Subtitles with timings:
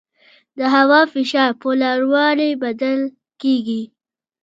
[0.57, 2.99] د هوا فشار په لوړوالي بدل
[3.41, 3.83] کېږي.